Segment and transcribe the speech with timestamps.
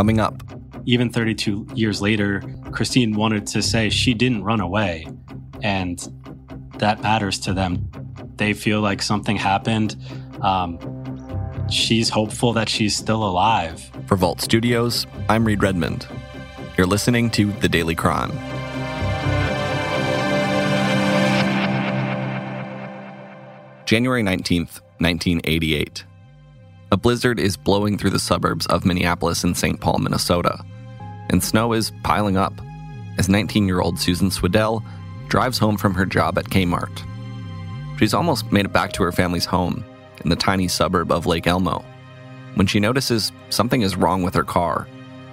[0.00, 0.42] coming up.
[0.86, 5.06] Even 32 years later, Christine wanted to say she didn't run away.
[5.62, 5.98] And
[6.78, 7.86] that matters to them.
[8.36, 9.96] They feel like something happened.
[10.40, 10.78] Um,
[11.68, 13.90] she's hopeful that she's still alive.
[14.06, 16.08] For Vault Studios, I'm Reed Redmond.
[16.78, 18.32] You're listening to The Daily Crime.
[23.84, 26.04] January 19th, 1988.
[26.92, 29.80] A blizzard is blowing through the suburbs of Minneapolis and St.
[29.80, 30.64] Paul, Minnesota,
[31.28, 32.52] and snow is piling up
[33.16, 34.82] as 19 year old Susan Swedell
[35.28, 37.06] drives home from her job at Kmart.
[37.98, 39.84] She's almost made it back to her family's home
[40.24, 41.84] in the tiny suburb of Lake Elmo
[42.54, 44.88] when she notices something is wrong with her car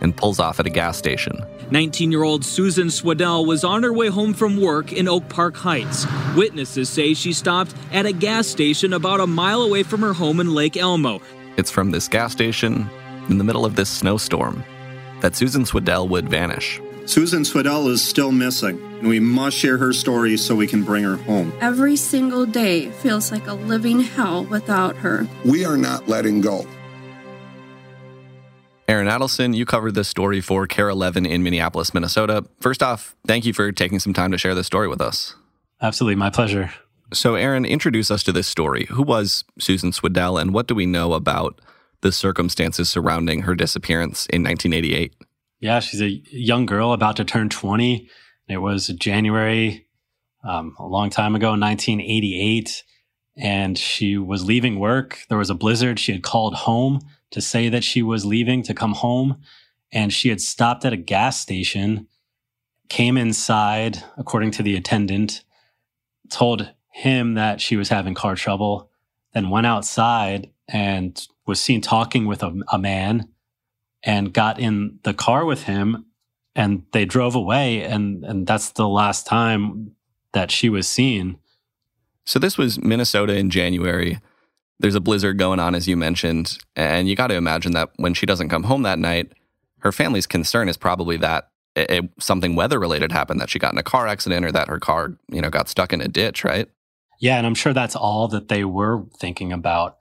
[0.00, 1.38] and pulls off at a gas station.
[1.70, 5.56] 19 year old Susan Swedell was on her way home from work in Oak Park
[5.56, 6.06] Heights.
[6.34, 10.40] Witnesses say she stopped at a gas station about a mile away from her home
[10.40, 11.20] in Lake Elmo.
[11.56, 12.88] It's from this gas station,
[13.28, 14.64] in the middle of this snowstorm,
[15.20, 16.80] that Susan Swedell would vanish.
[17.04, 21.04] Susan Swedell is still missing, and we must share her story so we can bring
[21.04, 21.52] her home.
[21.60, 25.26] Every single day feels like a living hell without her.
[25.44, 26.66] We are not letting go.
[28.88, 32.44] Aaron Adelson, you covered this story for KARE 11 in Minneapolis, Minnesota.
[32.60, 35.34] First off, thank you for taking some time to share this story with us.
[35.80, 36.72] Absolutely, my pleasure.
[37.12, 38.86] So, Aaron, introduce us to this story.
[38.86, 41.60] Who was Susan Swedell, and what do we know about
[42.00, 45.14] the circumstances surrounding her disappearance in 1988?
[45.60, 48.08] Yeah, she's a young girl about to turn 20.
[48.48, 49.86] It was January,
[50.42, 52.82] um, a long time ago, 1988.
[53.36, 55.20] And she was leaving work.
[55.28, 55.98] There was a blizzard.
[55.98, 59.40] She had called home to say that she was leaving to come home.
[59.92, 62.08] And she had stopped at a gas station,
[62.88, 65.44] came inside, according to the attendant,
[66.28, 68.90] told him that she was having car trouble,
[69.32, 73.28] then went outside and was seen talking with a, a man
[74.02, 76.06] and got in the car with him
[76.54, 79.92] and they drove away and and that's the last time
[80.32, 81.38] that she was seen.
[82.24, 84.20] So this was Minnesota in January.
[84.78, 88.14] There's a blizzard going on as you mentioned, and you got to imagine that when
[88.14, 89.32] she doesn't come home that night,
[89.78, 93.72] her family's concern is probably that it, it, something weather related happened that she got
[93.72, 96.44] in a car accident or that her car, you know, got stuck in a ditch,
[96.44, 96.68] right?
[97.18, 99.98] Yeah, and I'm sure that's all that they were thinking about.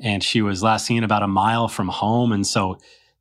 [0.00, 2.32] And she was last seen about a mile from home.
[2.32, 2.78] And so,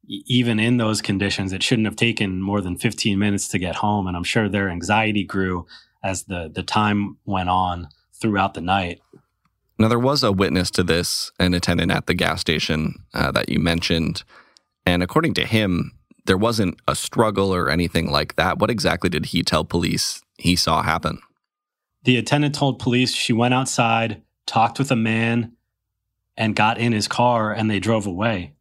[0.08, 4.08] even in those conditions, it shouldn't have taken more than 15 minutes to get home.
[4.08, 5.66] And I'm sure their anxiety grew
[6.03, 9.02] as the, the time went on throughout the night.
[9.80, 13.50] Now, there was a witness to this, an attendant at the gas station uh, that
[13.50, 14.24] you mentioned.
[14.86, 15.92] And according to him,
[16.25, 18.59] there wasn't a struggle or anything like that.
[18.59, 21.19] What exactly did he tell police he saw happen?
[22.07, 25.51] The attendant told police she went outside, talked with a man,
[26.38, 28.53] and got in his car and they drove away.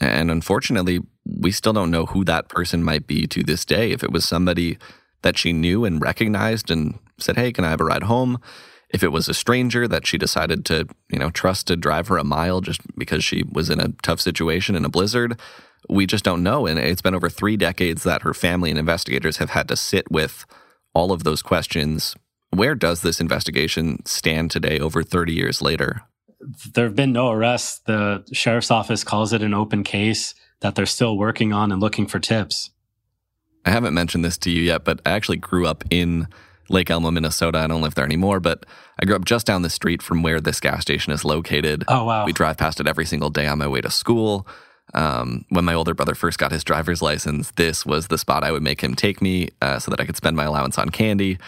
[0.00, 3.90] And unfortunately, we still don't know who that person might be to this day.
[3.90, 4.78] If it was somebody
[5.20, 8.38] that she knew and recognized and said, Hey, can I have a ride home?
[8.88, 12.16] If it was a stranger that she decided to, you know, trust to drive her
[12.16, 15.38] a mile just because she was in a tough situation in a blizzard,
[15.90, 16.66] we just don't know.
[16.66, 20.10] And it's been over three decades that her family and investigators have had to sit
[20.10, 20.46] with
[20.94, 22.16] all of those questions
[22.56, 26.02] where does this investigation stand today, over 30 years later?
[26.74, 27.80] There have been no arrests.
[27.86, 32.06] The sheriff's office calls it an open case that they're still working on and looking
[32.06, 32.70] for tips.
[33.64, 36.28] I haven't mentioned this to you yet, but I actually grew up in
[36.68, 37.58] Lake Elmo, Minnesota.
[37.58, 38.66] I don't live there anymore, but
[39.00, 41.84] I grew up just down the street from where this gas station is located.
[41.88, 42.26] Oh, wow.
[42.26, 44.46] We drive past it every single day on my way to school.
[44.92, 48.52] Um, when my older brother first got his driver's license, this was the spot I
[48.52, 51.38] would make him take me uh, so that I could spend my allowance on candy.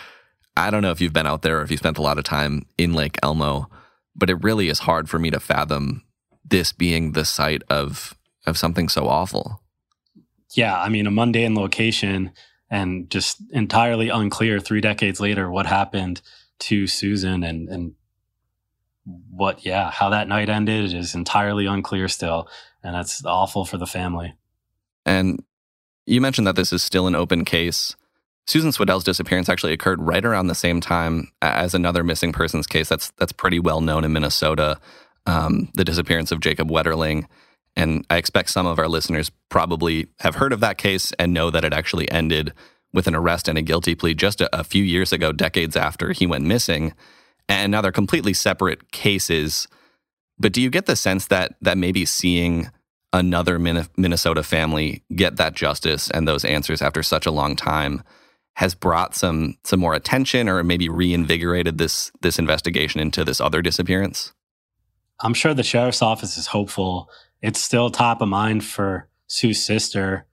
[0.57, 2.25] I don't know if you've been out there or if you spent a lot of
[2.25, 3.69] time in Lake Elmo,
[4.15, 6.03] but it really is hard for me to fathom
[6.45, 8.15] this being the site of
[8.47, 9.61] of something so awful.
[10.55, 12.33] Yeah, I mean a mundane location
[12.71, 16.23] and just entirely unclear 3 decades later what happened
[16.61, 17.95] to Susan and and
[19.31, 22.49] what yeah, how that night ended is entirely unclear still
[22.83, 24.35] and that's awful for the family.
[25.05, 25.43] And
[26.07, 27.97] you mentioned that this is still an open case.
[28.47, 32.89] Susan Swedell's disappearance actually occurred right around the same time as another missing persons case
[32.89, 34.79] that's that's pretty well known in Minnesota,
[35.27, 37.27] um, the disappearance of Jacob Wetterling.
[37.75, 41.51] And I expect some of our listeners probably have heard of that case and know
[41.51, 42.53] that it actually ended
[42.93, 46.13] with an arrest and a guilty plea just a, a few years ago, decades after
[46.13, 46.95] he went missing.
[47.49, 49.67] And now they're completely separate cases.
[50.39, 52.71] But do you get the sense that that maybe seeing
[53.13, 58.03] another Minnesota family get that justice and those answers after such a long time
[58.57, 63.63] has brought some some more attention or maybe reinvigorated this this investigation into this other
[63.63, 64.33] disappearance?
[65.21, 67.09] I'm sure the sheriff's office is hopeful.
[67.41, 70.27] It's still top of mind for Sue's sister,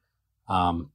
[0.48, 0.92] um,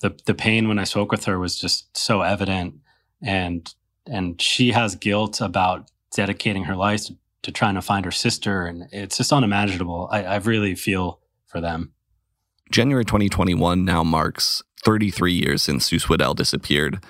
[0.00, 2.74] the the pain when I spoke with her was just so evident,
[3.22, 3.72] and
[4.06, 8.66] and she has guilt about dedicating her life to, to trying to find her sister,
[8.66, 10.08] and it's just unimaginable.
[10.10, 11.92] I, I really feel for them.
[12.70, 17.04] January 2021 now marks 33 years since Sue Swedell disappeared.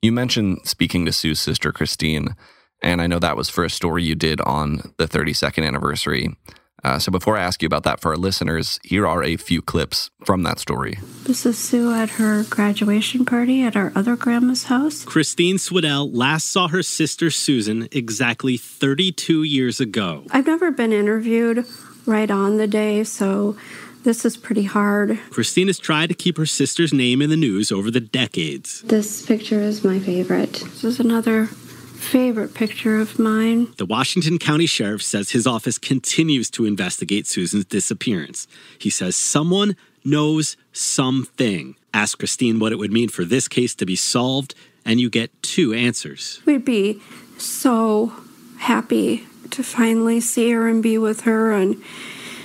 [0.00, 2.34] You mentioned speaking to Sue's sister Christine,
[2.82, 6.36] and I know that was for a story you did on the 32nd anniversary.
[6.84, 9.62] Uh, so before I ask you about that for our listeners, here are a few
[9.62, 10.98] clips from that story.
[11.24, 15.04] This is Sue at her graduation party at our other grandma's house.
[15.04, 20.24] Christine Swedell last saw her sister Susan exactly 32 years ago.
[20.32, 21.64] I've never been interviewed
[22.04, 23.56] right on the day, so
[24.04, 25.18] this is pretty hard.
[25.30, 28.82] Christine has tried to keep her sister's name in the news over the decades.
[28.82, 30.52] This picture is my favorite.
[30.52, 33.72] This is another favorite picture of mine.
[33.76, 38.48] The Washington County Sheriff says his office continues to investigate Susan's disappearance.
[38.78, 41.76] He says someone knows something.
[41.94, 45.30] Ask Christine what it would mean for this case to be solved, and you get
[45.42, 46.40] two answers.
[46.44, 47.00] We'd be
[47.38, 48.12] so
[48.58, 51.82] happy to finally see her and be with her and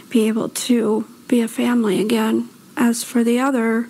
[0.09, 2.49] be able to be a family again.
[2.75, 3.87] As for the other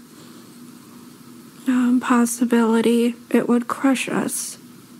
[1.67, 4.57] um, possibility, it would crush us.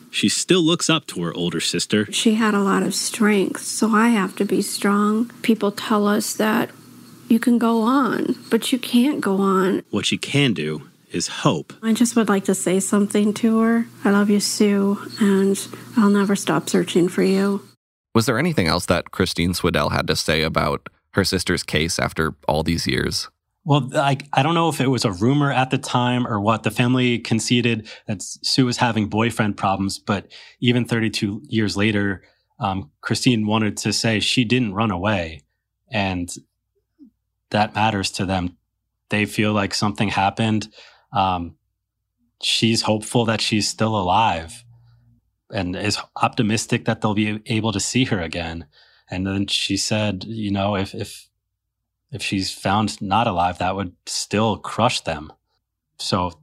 [0.10, 2.12] She still looks up to her older sister.
[2.12, 5.32] She had a lot of strength, so I have to be strong.
[5.42, 6.72] People tell us that
[7.28, 9.84] you can go on, but you can't go on.
[9.92, 11.74] What she can do is hope.
[11.84, 13.86] I just would like to say something to her.
[14.04, 17.62] I love you, Sue, and I'll never stop searching for you.
[18.16, 22.36] Was there anything else that Christine Swedell had to say about her sister's case after
[22.48, 23.30] all these years?
[23.66, 26.64] Well, I, I don't know if it was a rumor at the time or what.
[26.64, 30.32] The family conceded that Sue was having boyfriend problems, but
[30.62, 32.24] even 32 years later,
[32.62, 35.42] um, Christine wanted to say she didn't run away.
[35.92, 36.34] And
[37.50, 38.56] that matters to them.
[39.10, 40.70] They feel like something happened.
[41.12, 41.58] Um,
[42.42, 44.64] she's hopeful that she's still alive
[45.52, 48.66] and is optimistic that they'll be able to see her again.
[49.10, 51.30] And then she said, you know, if, if
[52.12, 55.32] if she's found not alive, that would still crush them.
[56.00, 56.40] So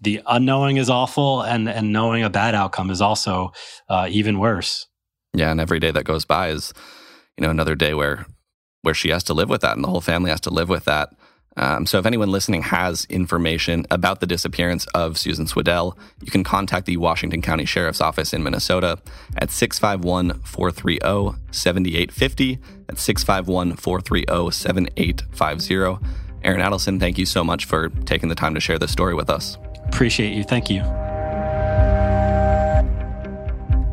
[0.00, 3.52] the unknowing is awful, and and knowing a bad outcome is also
[3.88, 4.86] uh, even worse.
[5.34, 6.72] Yeah, and every day that goes by is,
[7.36, 8.26] you know, another day where
[8.82, 10.84] where she has to live with that, and the whole family has to live with
[10.84, 11.10] that.
[11.60, 16.42] Um, so if anyone listening has information about the disappearance of Susan Swedell, you can
[16.42, 18.98] contact the Washington County Sheriff's Office in Minnesota
[19.36, 22.58] at 651 430 7850.
[22.86, 26.08] That's 651 430 7850.
[26.42, 29.28] Aaron Adelson, thank you so much for taking the time to share this story with
[29.28, 29.58] us.
[29.84, 30.42] Appreciate you.
[30.42, 30.80] Thank you.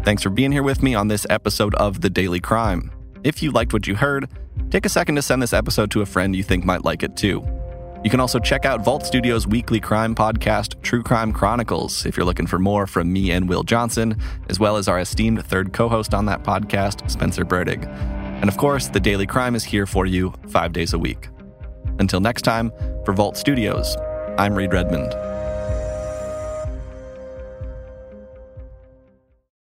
[0.06, 2.92] Thanks for being here with me on this episode of The Daily Crime.
[3.26, 4.30] If you liked what you heard,
[4.70, 7.18] take a second to send this episode to a friend you think might like it
[7.18, 7.46] too.
[8.08, 12.26] You can also check out Vault Studios' weekly crime podcast, True Crime Chronicles, if you're
[12.26, 14.18] looking for more from me and Will Johnson,
[14.48, 17.86] as well as our esteemed third co host on that podcast, Spencer Burdig.
[18.40, 21.28] And of course, The Daily Crime is here for you five days a week.
[22.00, 22.72] Until next time,
[23.04, 23.98] for Vault Studios,
[24.38, 25.27] I'm Reed Redmond.